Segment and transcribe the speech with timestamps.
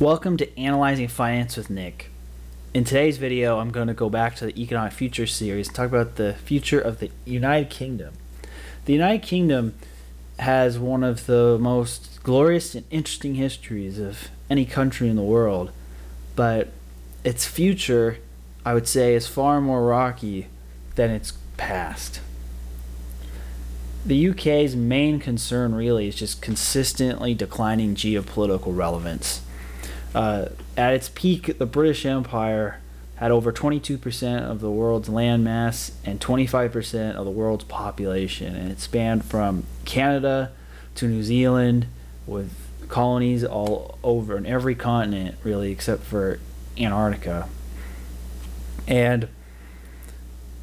[0.00, 2.10] Welcome to Analyzing Finance with Nick.
[2.74, 5.86] In today's video, I'm going to go back to the Economic Future series and talk
[5.86, 8.14] about the future of the United Kingdom.
[8.86, 9.74] The United Kingdom
[10.40, 15.70] has one of the most glorious and interesting histories of any country in the world,
[16.34, 16.72] but
[17.22, 18.18] its future,
[18.66, 20.48] I would say, is far more rocky
[20.96, 22.20] than its past.
[24.04, 29.42] The UK's main concern really is just consistently declining geopolitical relevance.
[30.12, 32.80] Uh, at its peak, the British Empire
[33.16, 38.72] had over 22% of the world's land mass and 25% of the world's population, and
[38.72, 40.50] it spanned from Canada
[40.96, 41.86] to New Zealand
[42.26, 42.52] with
[42.88, 46.40] colonies all over in every continent, really, except for
[46.76, 47.48] Antarctica.
[48.88, 49.28] And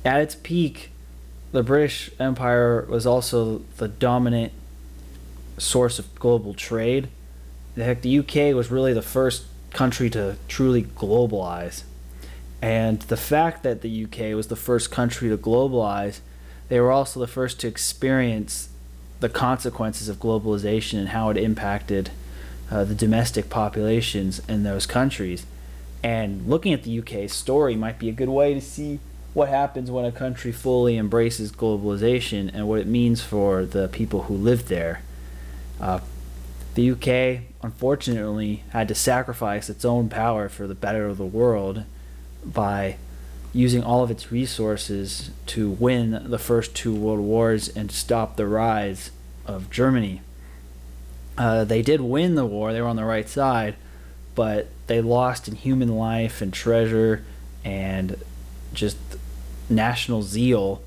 [0.04, 0.92] at its peak,
[1.52, 4.52] the British Empire was also the dominant
[5.58, 7.10] source of global trade.
[7.76, 11.84] The heck, the UK was really the first country to truly globalize.
[12.62, 16.20] And the fact that the UK was the first country to globalize,
[16.68, 18.70] they were also the first to experience
[19.20, 22.12] the consequences of globalization and how it impacted
[22.70, 25.46] uh, the domestic populations in those countries.
[26.04, 29.00] And looking at the UK's story might be a good way to see
[29.34, 34.24] what happens when a country fully embraces globalization and what it means for the people
[34.24, 35.02] who live there.
[35.80, 36.00] Uh,
[36.76, 41.84] the UK, unfortunately, had to sacrifice its own power for the better of the world
[42.44, 42.98] by
[43.54, 48.46] using all of its resources to win the first two world wars and stop the
[48.46, 49.12] rise
[49.46, 50.22] of Germany.
[51.38, 53.76] Uh, they did win the war, they were on the right side,
[54.36, 57.24] but they lost in human life and treasure
[57.64, 58.16] and
[58.74, 58.98] just
[59.70, 60.82] national zeal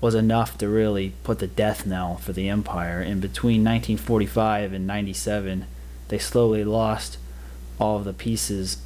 [0.00, 3.00] was enough to really put the death knell for the empire.
[3.00, 5.66] And between 1945 and 97,
[6.08, 7.18] they slowly lost
[7.80, 8.78] all of the pieces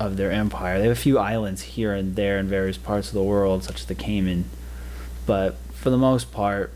[0.00, 0.78] of their empire.
[0.78, 3.80] They have a few islands here and there in various parts of the world, such
[3.80, 4.46] as the Cayman,
[5.26, 6.72] but for the most part,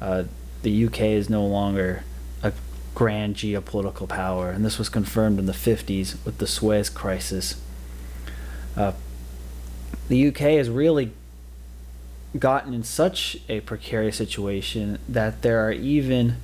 [0.00, 0.24] uh,
[0.62, 2.04] the UK is no longer
[2.42, 2.52] a
[2.94, 7.60] grand geopolitical power, and this was confirmed in the 50s with the Suez Crisis.
[8.76, 8.92] Uh,
[10.08, 11.12] the UK has really
[12.38, 16.36] gotten in such a precarious situation that there are even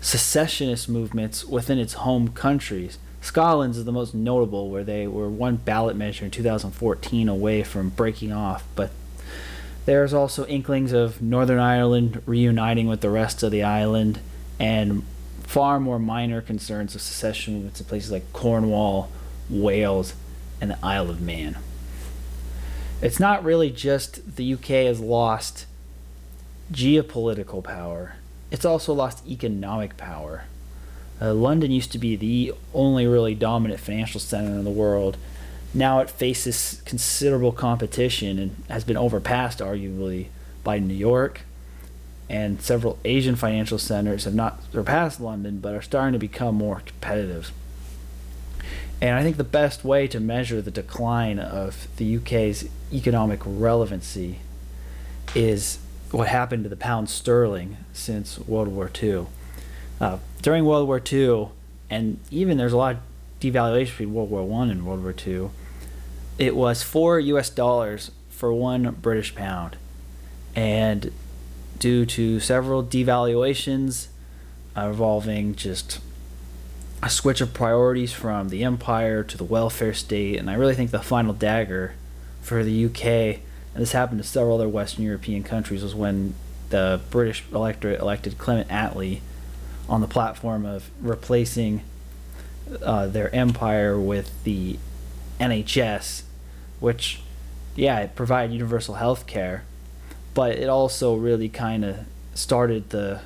[0.00, 5.56] secessionist movements within its home countries Scotland's is the most notable, where they were one
[5.56, 8.90] ballot measure in 2014 away from breaking off, but
[9.84, 14.20] there's also inklings of Northern Ireland reuniting with the rest of the island,
[14.58, 15.04] and
[15.42, 19.10] far more minor concerns of secession movements in places like Cornwall,
[19.50, 20.14] Wales,
[20.60, 21.58] and the Isle of Man.
[23.02, 25.66] It's not really just the UK has lost
[26.70, 28.16] geopolitical power,
[28.50, 30.44] it's also lost economic power.
[31.20, 35.16] Uh, London used to be the only really dominant financial center in the world.
[35.72, 40.28] Now it faces considerable competition and has been overpassed, arguably,
[40.64, 41.42] by New York.
[42.28, 46.80] And several Asian financial centers have not surpassed London, but are starting to become more
[46.86, 47.52] competitive.
[49.00, 54.40] And I think the best way to measure the decline of the UK's economic relevancy
[55.34, 55.78] is
[56.10, 59.26] what happened to the pound sterling since World War II.
[60.00, 61.48] Uh, during World War II,
[61.88, 63.00] and even there's a lot of
[63.40, 65.50] devaluation between World War One and World War II.
[66.38, 67.50] It was four U.S.
[67.50, 69.76] dollars for one British pound,
[70.54, 71.12] and
[71.78, 74.08] due to several devaluations
[74.76, 76.00] uh, involving just
[77.02, 80.90] a switch of priorities from the empire to the welfare state, and I really think
[80.90, 81.94] the final dagger
[82.42, 83.04] for the UK,
[83.74, 86.34] and this happened to several other Western European countries, was when
[86.68, 89.20] the British electorate elected Clement Attlee
[89.88, 91.82] on the platform of replacing
[92.82, 94.78] uh, their empire with the
[95.40, 96.22] NHS,
[96.80, 97.20] which,
[97.74, 99.64] yeah, it provided universal health care,
[100.34, 102.00] but it also really kind of
[102.34, 103.20] started the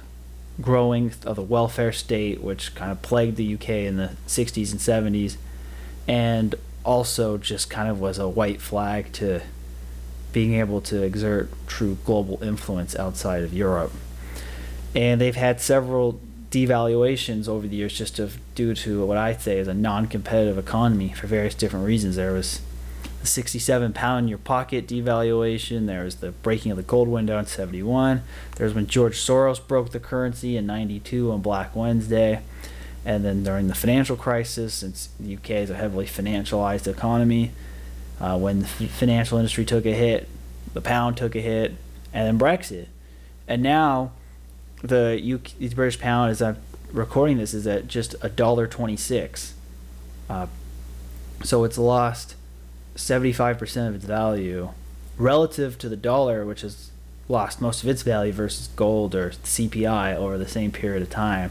[0.61, 4.81] growing of the welfare state, which kind of plagued the UK in the 60s and
[4.81, 5.37] 70s,
[6.07, 6.55] and
[6.85, 9.41] also just kind of was a white flag to
[10.33, 13.93] being able to exert true global influence outside of Europe.
[14.95, 16.21] And they've had several
[16.51, 21.09] devaluations over the years just of due to what I say is a non-competitive economy
[21.09, 22.17] for various different reasons.
[22.17, 22.61] There was
[23.25, 25.87] the 67 pound in your pocket devaluation.
[25.87, 28.23] There was the breaking of the gold window in 71.
[28.57, 32.43] There's when George Soros broke the currency in 92 on Black Wednesday.
[33.05, 37.53] And then during the financial crisis, since the UK is a heavily financialized economy,
[38.21, 40.29] uh, when the financial industry took a hit,
[40.75, 41.75] the pound took a hit,
[42.13, 42.87] and then Brexit,
[43.49, 44.13] and now
[44.83, 46.57] the UK, the British pound as I'm
[46.93, 49.55] recording this is at just a dollar twenty six.
[50.31, 50.47] Uh,
[51.43, 52.37] so it's lost
[52.95, 54.71] seventy five percent of its value
[55.17, 56.91] relative to the dollar, which has
[57.29, 61.51] lost most of its value versus gold or CPI over the same period of time.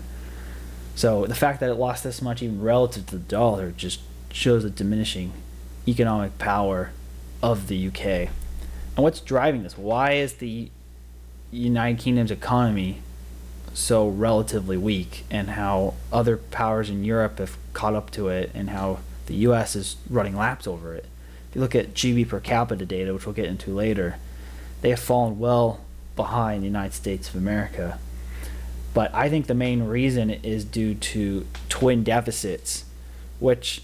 [0.95, 4.01] So the fact that it lost this much, even relative to the dollar, just
[4.31, 5.33] shows the diminishing
[5.87, 6.91] economic power
[7.41, 8.29] of the UK.
[8.95, 9.77] And what's driving this?
[9.77, 10.69] Why is the
[11.51, 13.01] United Kingdom's economy
[13.73, 18.69] so relatively weak, and how other powers in Europe have caught up to it, and
[18.69, 21.05] how the US is running laps over it?
[21.53, 24.15] If you look at GDP per capita data, which we'll get into later,
[24.81, 25.81] they have fallen well
[26.15, 27.99] behind the United States of America.
[28.95, 32.85] But I think the main reason is due to twin deficits,
[33.39, 33.83] which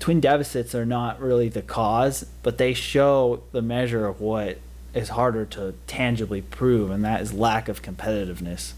[0.00, 4.56] twin deficits are not really the cause, but they show the measure of what
[4.94, 8.72] is harder to tangibly prove, and that is lack of competitiveness.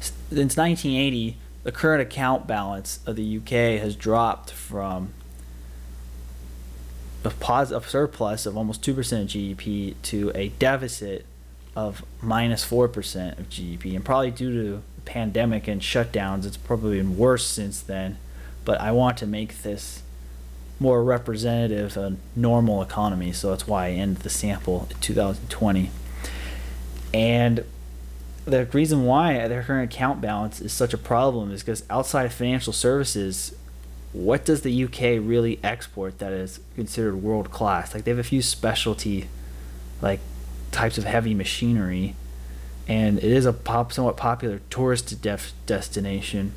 [0.00, 5.14] Since 1980, the current account balance of the UK has dropped from
[7.24, 11.26] a, surplus of almost 2% of GDP to a deficit
[11.76, 13.94] of minus 4% of GDP.
[13.94, 18.18] And probably due to the pandemic and shutdowns, it's probably been worse since then.
[18.64, 20.02] But I want to make this
[20.78, 25.90] more representative of a normal economy, so that's why I ended the sample in 2020.
[27.12, 27.64] And
[28.46, 32.32] the reason why their current account balance is such a problem is because outside of
[32.32, 33.54] financial services,
[34.12, 37.94] what does the UK really export that is considered world class?
[37.94, 39.28] Like they have a few specialty,
[40.02, 40.20] like
[40.72, 42.16] types of heavy machinery,
[42.88, 46.52] and it is a pop somewhat popular tourist def- destination.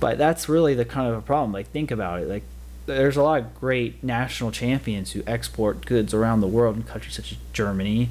[0.00, 1.52] But that's really the kind of a problem.
[1.52, 2.28] Like think about it.
[2.28, 2.42] Like
[2.86, 7.14] there's a lot of great national champions who export goods around the world in countries
[7.14, 8.08] such as Germany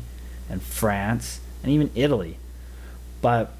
[0.50, 2.38] and France and even Italy.
[3.22, 3.52] But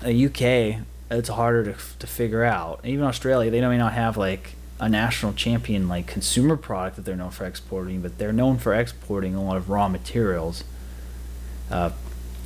[0.00, 2.80] the UK it's harder to, to figure out.
[2.84, 7.16] Even Australia, they may not have like a national champion like consumer product that they're
[7.16, 10.64] known for exporting, but they're known for exporting a lot of raw materials.
[11.70, 11.90] Uh,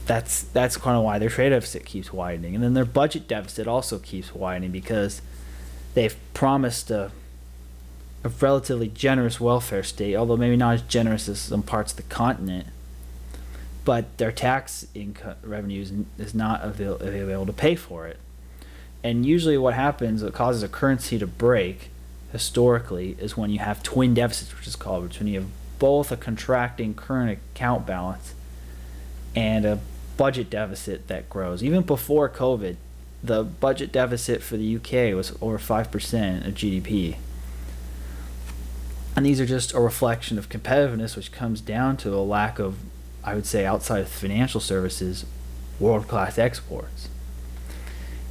[0.07, 3.69] that's that's kind of why their trade deficit keeps widening, and then their budget deficit
[3.69, 5.23] also keeps widening because
[5.95, 7.13] they've promised a,
[8.25, 12.03] a relatively generous welfare state, although maybe not as generous as some parts of the
[12.05, 12.67] continent.
[13.85, 18.19] But their tax income revenues is not avail- available to pay for it.
[19.05, 21.91] And usually, what happens, what causes a currency to break
[22.33, 26.11] historically, is when you have twin deficits, which is called, which when you have both
[26.11, 28.35] a contracting current account balance
[29.37, 29.79] and a
[30.17, 31.63] budget deficit that grows.
[31.63, 32.77] Even before COVID,
[33.23, 37.17] the budget deficit for the UK was over 5% of GDP.
[39.15, 42.77] And these are just a reflection of competitiveness, which comes down to a lack of,
[43.23, 45.27] I would say, outside of financial services,
[45.79, 47.09] world class exports.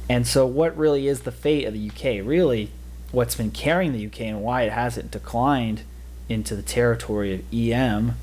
[0.08, 2.26] And so, what really is the fate of the UK?
[2.26, 2.70] Really,
[3.12, 5.82] what's been carrying the UK and why it hasn't declined
[6.28, 8.16] into the territory of EM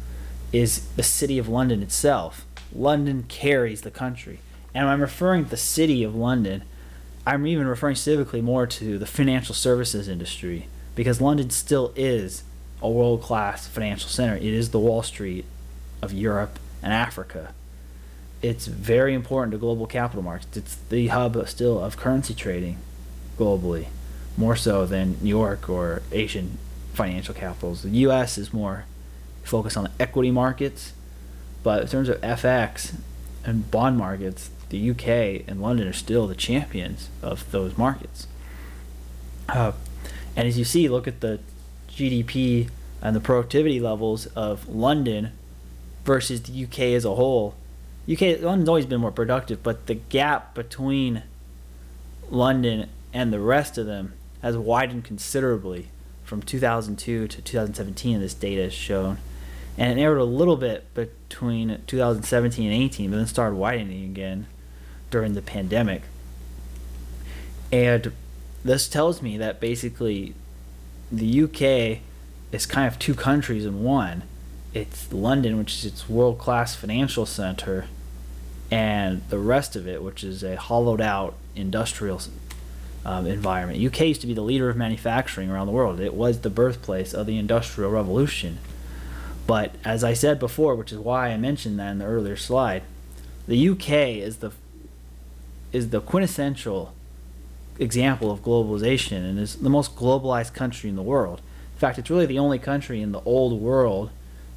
[0.52, 2.46] is the city of London itself.
[2.74, 4.40] London carries the country.
[4.74, 6.64] And I'm referring to the city of London,
[7.26, 12.44] I'm even referring civically more to the financial services industry because London still is
[12.82, 14.36] a world class financial center.
[14.36, 15.46] It is the Wall Street
[16.02, 17.54] of Europe and Africa
[18.42, 20.56] it's very important to global capital markets.
[20.56, 22.78] It's the hub still of currency trading
[23.38, 23.88] globally,
[24.38, 26.58] more so than New York or Asian
[26.94, 27.84] financial capitals.
[27.84, 28.38] The U.S.
[28.38, 28.86] is more
[29.44, 30.94] focused on the equity markets,
[31.64, 32.96] but in terms of FX
[33.44, 38.28] and bond markets, the UK and London are still the champions of those markets.
[39.48, 39.72] Uh,
[40.36, 41.40] and as you see, look at the
[41.90, 42.70] GDP
[43.02, 45.32] and the productivity levels of London
[46.06, 47.56] versus the UK as a whole
[48.12, 51.24] UK London's always been more productive, but the gap between
[52.32, 55.90] London and the rest of them has widened considerably
[56.24, 58.20] from 2002 to 2017.
[58.20, 59.20] This data is shown,
[59.78, 64.48] and it narrowed a little bit between 2017 and 18, but then started widening again
[65.12, 66.04] during the pandemic.
[67.72, 68.12] And
[68.64, 70.34] this tells me that basically
[71.12, 72.02] the UK
[72.52, 74.24] is kind of two countries in one.
[74.74, 77.86] It's London, which is its world class financial center,
[78.72, 82.22] and the rest of it, which is a hollowed out industrial
[83.06, 83.84] um, environment.
[83.84, 86.00] UK used to be the leader of manufacturing around the world.
[86.00, 88.60] It was the birthplace of the Industrial Revolution.
[89.48, 92.84] But as I said before, which is why I mentioned that in the earlier slide,
[93.48, 94.52] the UK is the
[95.72, 96.94] is the quintessential
[97.80, 101.42] example of globalization and is the most globalized country in the world.
[101.74, 104.10] In fact, it's really the only country in the old world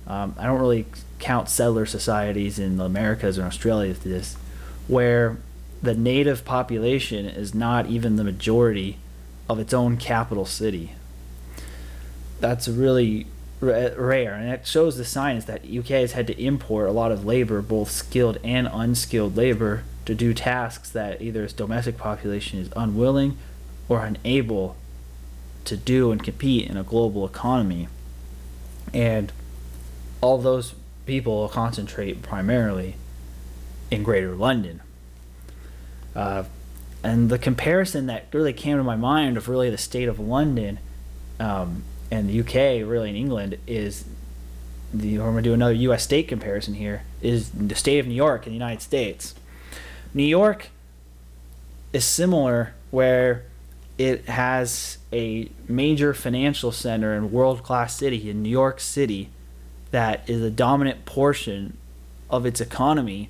[0.06, 0.86] Um, I don't really
[1.18, 4.36] count settler societies in the Americas or Australia to this,
[4.88, 5.38] where
[5.82, 8.98] the native population is not even the majority
[9.48, 10.92] of its own capital city.
[12.40, 13.26] That's really
[13.60, 17.24] rare, and it shows the signs that UK has had to import a lot of
[17.24, 22.68] labor, both skilled and unskilled labor, to do tasks that either its domestic population is
[22.74, 23.36] unwilling
[23.88, 24.76] or unable
[25.64, 27.86] to do and compete in a global economy.
[28.92, 29.32] And
[30.22, 30.74] all those
[31.04, 32.94] people concentrate primarily
[33.90, 34.80] in Greater London.
[36.16, 36.44] Uh,
[37.02, 40.78] and the comparison that really came to my mind of really the state of London
[41.40, 44.04] um, and the UK, really in England, is
[44.94, 45.18] the.
[45.18, 46.04] I'm gonna do another U.S.
[46.04, 47.02] state comparison here.
[47.20, 49.34] Is the state of New York in the United States.
[50.14, 50.68] New York
[51.92, 53.44] is similar where
[53.98, 59.30] it has a major financial center and world class city in New York City
[59.92, 61.76] that is a dominant portion
[62.28, 63.28] of its economy,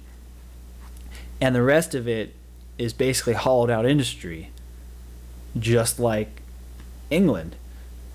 [1.40, 2.34] and the rest of it
[2.78, 4.50] is basically hollowed out industry,
[5.58, 6.40] just like
[7.10, 7.56] England.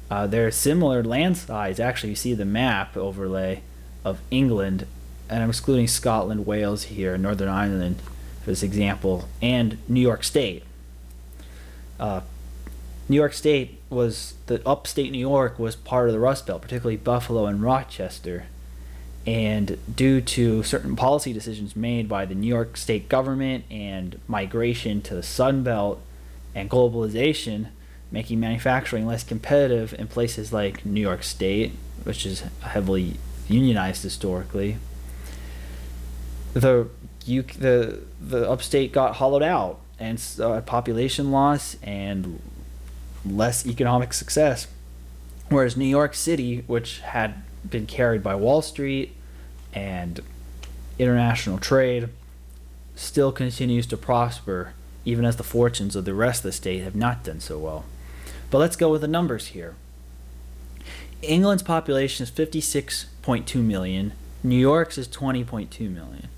[0.09, 1.79] Uh, they're similar land size.
[1.79, 3.61] Actually, you see the map overlay
[4.03, 4.87] of England,
[5.29, 8.01] and I'm excluding Scotland, Wales here, Northern Ireland
[8.41, 10.63] for this example, and New York State.
[11.99, 12.21] Uh,
[13.09, 16.97] New York State was the upstate New York was part of the Rust Belt, particularly
[16.97, 18.45] Buffalo and Rochester.
[19.25, 25.01] And due to certain policy decisions made by the New York State government and migration
[25.03, 26.01] to the Sun Belt
[26.53, 27.67] and globalization,
[28.11, 31.73] making manufacturing less competitive in places like New York State,
[32.03, 33.15] which is heavily
[33.47, 34.77] unionized historically.
[36.53, 36.89] The
[37.25, 42.39] you, the the upstate got hollowed out, and uh, population loss and
[43.35, 44.67] less economic success.
[45.49, 49.13] Whereas New York City, which had been carried by Wall Street
[49.73, 50.19] and
[50.99, 52.09] international trade,
[52.95, 54.73] still continues to prosper,
[55.05, 57.85] even as the fortunes of the rest of the state have not done so well.
[58.49, 59.75] But let's go with the numbers here.
[61.21, 64.13] England's population is 56.2 million.
[64.43, 66.29] New York's is 20.2 million.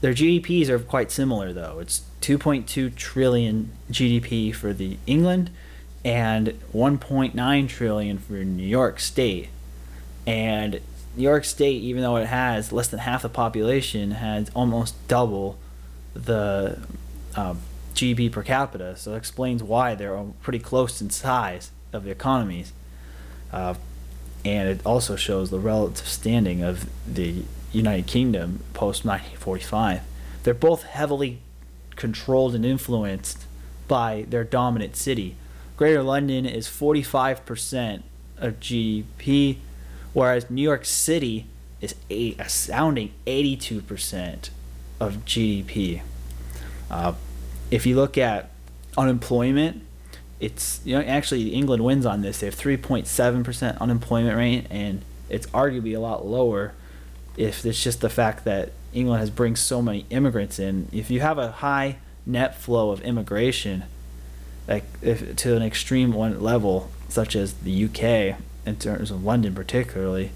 [0.00, 1.78] Their GDPs are quite similar though.
[1.80, 5.50] It's 2.2 trillion GDP for the England
[6.06, 9.48] and 1.9 trillion for New York State.
[10.24, 10.80] And
[11.16, 15.58] New York State, even though it has less than half the population, has almost double
[16.14, 16.78] the
[17.34, 17.56] uh,
[17.92, 22.72] GDP per capita, so it explains why they're pretty close in size of the economies.
[23.52, 23.74] Uh,
[24.44, 30.02] and it also shows the relative standing of the United Kingdom post 1945.
[30.44, 31.40] They're both heavily
[31.96, 33.44] controlled and influenced
[33.88, 35.34] by their dominant city.
[35.76, 38.02] Greater London is 45%
[38.38, 39.58] of GDP,
[40.12, 41.46] whereas New York City
[41.80, 44.50] is a astounding 82%
[44.98, 46.00] of GDP.
[46.90, 47.12] Uh,
[47.70, 48.50] if you look at
[48.96, 49.82] unemployment,
[50.38, 52.40] it's you know actually England wins on this.
[52.40, 56.72] They have 3.7% unemployment rate, and it's arguably a lot lower
[57.36, 60.88] if it's just the fact that England has bring so many immigrants in.
[60.92, 63.84] If you have a high net flow of immigration,
[64.68, 69.54] like if to an extreme one level, such as the UK in terms of London
[69.54, 70.30] particularly,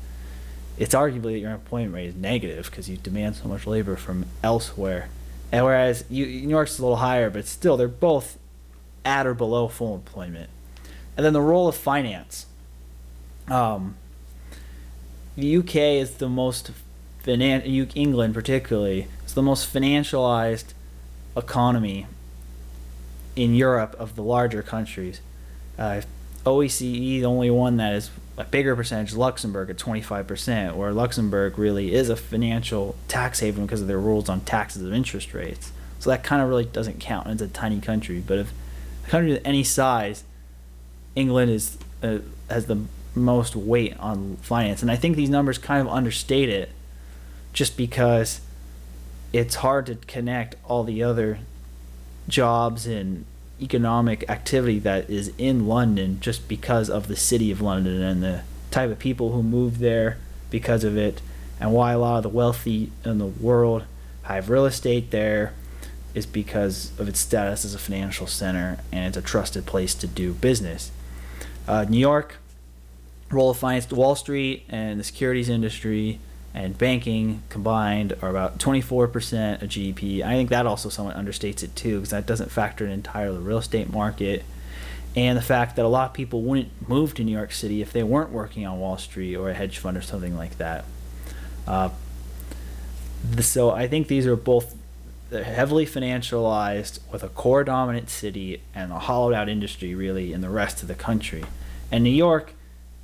[0.79, 4.27] it's arguably that your unemployment rate is negative because you demand so much labor from
[4.43, 5.09] elsewhere.
[5.53, 8.39] And whereas you, New York's a little higher, but still they're both
[9.05, 10.49] at or below full employment.
[11.17, 12.47] And then the role of finance.
[13.49, 13.97] Um,
[15.37, 16.71] the UK is the most
[17.25, 20.73] finan- England particularly is the most financialized
[21.37, 22.07] economy
[23.41, 25.23] in Europe of the larger countries.
[25.79, 26.03] Uh,
[26.45, 31.95] OECD, the only one that is a bigger percentage, Luxembourg at 25%, where Luxembourg really
[31.95, 35.73] is a financial tax haven because of their rules on taxes and interest rates.
[36.01, 37.29] So that kind of really doesn't count.
[37.29, 38.53] It's a tiny country, but if
[39.07, 40.25] a country of any size,
[41.15, 42.19] England is uh,
[42.51, 42.83] has the
[43.15, 46.71] most weight on finance, and I think these numbers kind of understate it,
[47.53, 48.41] just because
[49.33, 51.41] it's hard to connect all the other
[52.31, 53.25] jobs and
[53.61, 58.43] economic activity that is in London just because of the city of London and the
[58.71, 60.17] type of people who move there
[60.49, 61.21] because of it,
[61.61, 63.85] and why a lot of the wealthy in the world
[64.23, 65.53] have real estate there
[66.15, 70.07] is because of its status as a financial center and it's a trusted place to
[70.07, 70.91] do business.
[71.69, 72.37] Uh, New York,
[73.31, 76.19] role of finance, Wall Street, and the securities industry
[76.53, 80.23] and banking combined are about 24% of GDP.
[80.23, 83.43] I think that also somewhat understates it too, because that doesn't factor in entirely the
[83.43, 84.45] real estate market
[85.17, 87.93] and the fact that a lot of people wouldn't move to New York City if
[87.93, 90.85] they weren't working on Wall Street or a hedge fund or something like that.
[91.67, 91.91] Uh,
[93.29, 94.77] the, so I think these are both
[95.31, 100.51] heavily financialized with a core dominant city and a hollowed out industry really in the
[100.51, 101.45] rest of the country.
[101.91, 102.55] And New York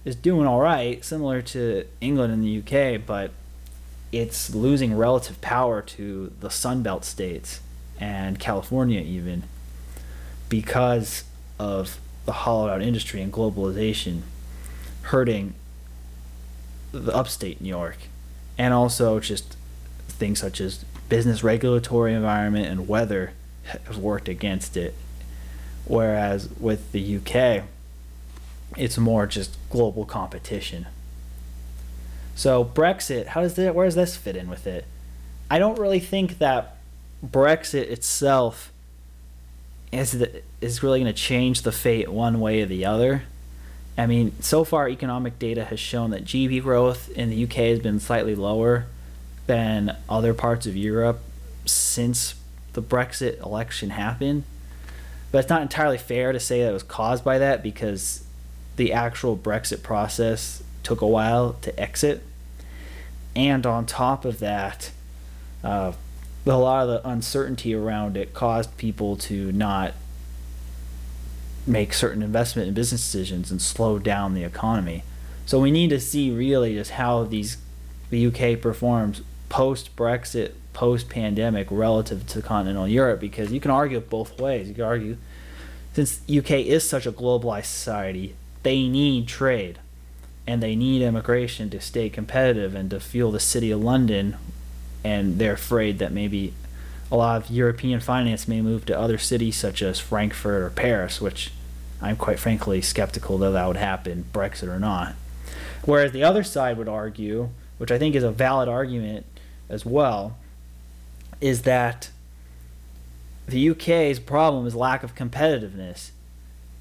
[0.07, 2.59] is doing all right, similar to England and the
[2.95, 3.33] UK, but
[4.13, 7.61] it's losing relative power to the Sunbelt states
[7.99, 9.43] and California even
[10.49, 11.25] because
[11.59, 14.21] of the hollowed out industry and globalization
[15.03, 15.55] hurting
[16.93, 17.99] the upstate New York.
[18.57, 19.57] And also just
[20.09, 23.33] things such as business regulatory environment and weather
[23.65, 24.95] have worked against it.
[25.85, 27.65] Whereas with the UK
[28.77, 30.87] it's more just global competition
[32.35, 34.85] so Brexit how does that where does this fit in with it
[35.51, 36.77] I don't really think that
[37.25, 38.73] Brexit itself
[39.93, 43.23] is the, is really going to change the fate one way or the other.
[43.97, 47.79] I mean, so far economic data has shown that GDP growth in the UK has
[47.79, 48.87] been slightly lower
[49.47, 51.21] than other parts of Europe
[51.65, 52.35] since
[52.75, 54.45] the Brexit election happened.
[55.33, 58.26] But it's not entirely fair to say that it was caused by that because
[58.77, 62.23] the actual Brexit process took a while to exit.
[63.35, 64.91] And on top of that,
[65.65, 65.93] uh,
[66.47, 69.95] a lot of the uncertainty around it caused people to not
[71.67, 75.03] make certain investment and business decisions and slow down the economy.
[75.45, 77.59] So we need to see really just how these
[78.11, 83.99] the UK performs post Brexit, post pandemic relative to continental Europe because you can argue
[84.01, 84.69] both ways.
[84.69, 85.17] You can argue
[85.93, 89.79] since UK is such a globalized society, they need trade
[90.45, 94.37] and they need immigration to stay competitive and to fuel the city of London
[95.05, 96.53] and they're afraid that maybe
[97.13, 101.21] a lot of European finance may move to other cities such as Frankfurt or Paris,
[101.21, 101.53] which
[102.03, 105.15] I'm quite frankly skeptical that that would happen, Brexit or not.
[105.85, 109.27] Whereas the other side would argue, which I think is a valid argument
[109.69, 110.37] as well,
[111.41, 112.11] is that
[113.47, 116.11] the UK's problem is lack of competitiveness.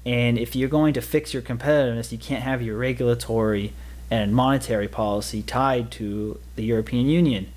[0.06, 3.72] And if you're going to fix your competitiveness, you can't have your regulatory
[4.08, 7.48] and monetary policy tied to the European Union.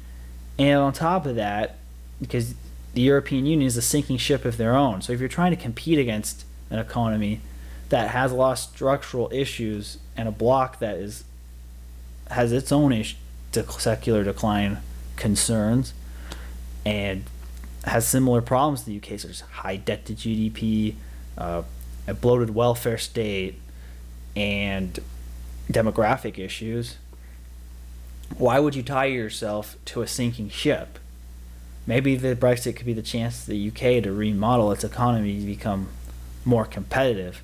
[0.58, 1.78] And on top of that,
[2.20, 2.56] because
[2.96, 5.04] the European Union is a sinking ship of their own.
[5.04, 7.42] So if you're trying to compete against an economy
[7.90, 11.24] that has a lot of structural issues and a bloc that is
[12.32, 13.16] has its own ish,
[13.52, 14.80] secular decline
[15.16, 15.94] concerns
[16.86, 17.24] and
[17.86, 20.96] has similar problems to the UK, such as high debt to GDP,
[21.38, 21.64] uh,
[22.10, 23.60] a bloated welfare state,
[24.36, 25.00] and
[25.72, 26.98] demographic issues
[28.38, 31.00] why would you tie yourself to a sinking ship?
[31.88, 35.46] Maybe the Brexit could be the chance for the UK to remodel its economy to
[35.46, 35.90] become
[36.46, 37.42] more competitive.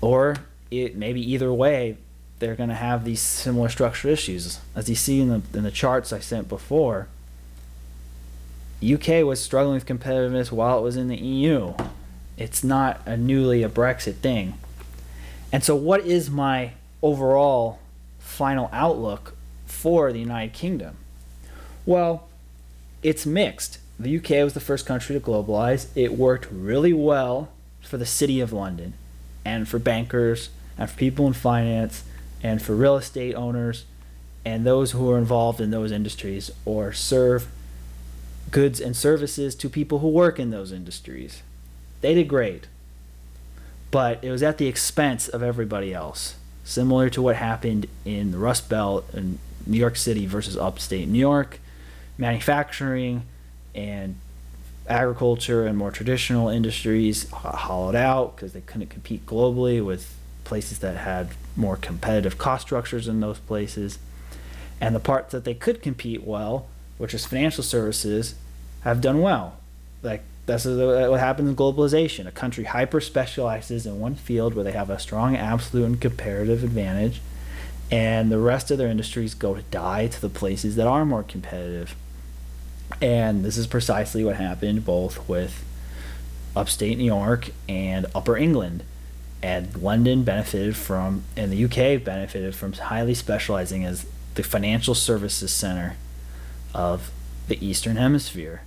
[0.00, 0.36] Or
[0.70, 1.98] it maybe either way,
[2.38, 4.60] they're going to have these similar structural issues.
[4.74, 7.08] As you see in the in the charts I sent before,
[8.82, 11.74] UK was struggling with competitiveness while it was in the EU.
[12.36, 14.54] It's not a newly a Brexit thing.
[15.52, 16.72] And so what is my
[17.02, 17.78] overall
[18.18, 20.96] final outlook for the United Kingdom?
[21.84, 22.28] Well,
[23.02, 23.78] it's mixed.
[23.98, 25.86] The UK was the first country to globalize.
[25.94, 27.48] It worked really well
[27.80, 28.94] for the City of London
[29.44, 32.04] and for bankers and for people in finance
[32.42, 33.84] and for real estate owners
[34.44, 37.48] and those who are involved in those industries or serve
[38.50, 41.42] goods and services to people who work in those industries.
[42.00, 42.66] They did great.
[43.90, 48.38] But it was at the expense of everybody else similar to what happened in the
[48.38, 51.60] Rust Belt in New York City versus upstate New York.
[52.18, 53.22] Manufacturing
[53.74, 54.16] and
[54.88, 60.96] agriculture and more traditional industries hollowed out because they couldn't compete globally with places that
[60.96, 63.98] had more competitive cost structures in those places.
[64.80, 66.66] And the parts that they could compete well,
[66.98, 68.34] which is financial services,
[68.82, 69.56] have done well.
[70.02, 72.26] Like that's what happens in globalization.
[72.26, 76.62] A country hyper specializes in one field where they have a strong absolute and comparative
[76.62, 77.20] advantage,
[77.90, 81.24] and the rest of their industries go to die to the places that are more
[81.24, 81.96] competitive.
[83.02, 85.64] And this is precisely what happened both with
[86.54, 88.84] upstate New York and upper England.
[89.42, 95.52] And London benefited from, and the UK benefited from highly specializing as the financial services
[95.52, 95.96] center
[96.72, 97.10] of
[97.48, 98.62] the Eastern Hemisphere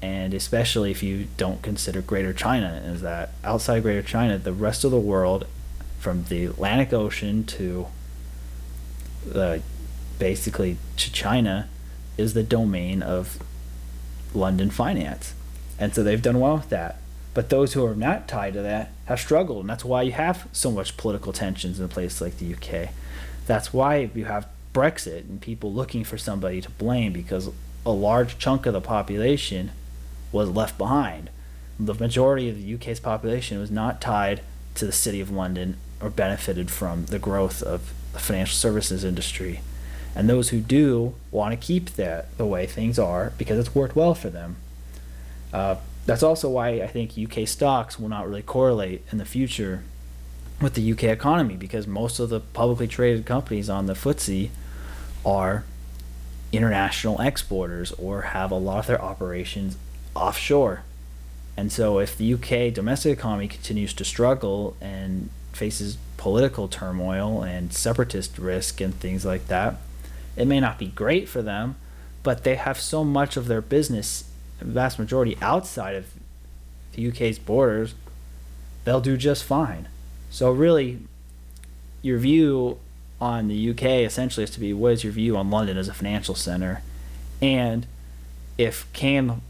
[0.00, 4.84] and especially if you don't consider Greater China, is that outside Greater China, the rest
[4.84, 5.46] of the world,
[5.98, 7.86] from the Atlantic Ocean to
[9.26, 9.62] the
[10.18, 11.68] basically to China,
[12.16, 13.38] is the domain of
[14.34, 15.34] London finance,
[15.78, 17.00] and so they've done well with that.
[17.34, 20.48] But those who are not tied to that have struggled, and that's why you have
[20.52, 22.90] so much political tensions in a place like the UK.
[23.46, 27.50] That's why you have Brexit and people looking for somebody to blame because
[27.86, 29.70] a large chunk of the population
[30.32, 31.30] was left behind.
[31.78, 34.40] The majority of the UK's population was not tied
[34.74, 39.60] to the City of London or benefited from the growth of the financial services industry.
[40.14, 43.94] And those who do want to keep that the way things are because it's worked
[43.94, 44.56] well for them.
[45.52, 49.84] Uh, that's also why I think UK stocks will not really correlate in the future
[50.60, 54.50] with the UK economy because most of the publicly traded companies on the FTSE
[55.24, 55.64] are
[56.50, 59.76] international exporters or have a lot of their operations
[60.18, 60.82] offshore.
[61.56, 67.72] And so if the UK domestic economy continues to struggle and faces political turmoil and
[67.72, 69.76] separatist risk and things like that,
[70.36, 71.76] it may not be great for them,
[72.22, 74.24] but they have so much of their business,
[74.60, 76.06] vast majority outside of
[76.92, 77.94] the UK's borders,
[78.84, 79.88] they'll do just fine.
[80.30, 80.98] So really,
[82.02, 82.78] your view
[83.20, 85.94] on the UK essentially is to be what is your view on London as a
[85.94, 86.82] financial center,
[87.42, 87.86] and
[88.56, 89.40] if can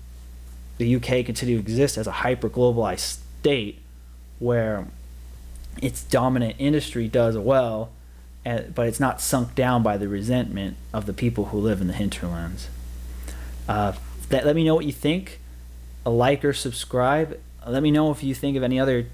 [0.79, 3.81] the UK continue to exist as a hyper globalized state
[4.39, 4.87] where
[5.83, 7.91] its dominant industry does well,
[8.45, 11.93] but it's not sunk down by the resentment of the people who live in the
[11.93, 12.69] hinterlands.
[13.69, 13.93] Uh,
[14.31, 15.41] that, let me know what you think.
[16.07, 17.39] A like or subscribe.
[17.67, 19.07] Let me know if you think of any other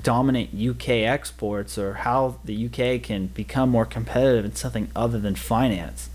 [0.00, 5.34] dominant UK exports or how the UK can become more competitive in something other than
[5.34, 6.10] finance?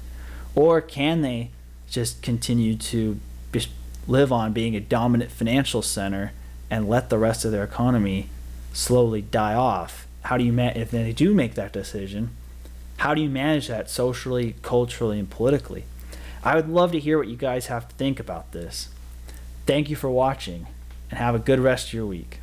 [0.55, 1.49] Or can they
[1.89, 3.19] just continue to
[4.07, 6.31] live on being a dominant financial center
[6.69, 8.29] and let the rest of their economy
[8.73, 10.07] slowly die off?
[10.23, 12.31] How do you if they do make that decision?
[12.97, 15.85] How do you manage that socially, culturally, and politically?
[16.43, 18.89] I would love to hear what you guys have to think about this.
[19.65, 20.67] Thank you for watching
[21.09, 22.39] and have a good rest of your week.